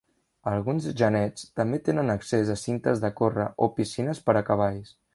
[0.51, 4.95] Alguns genets també tenen accés a cintes de córrer o piscines per a cavalls.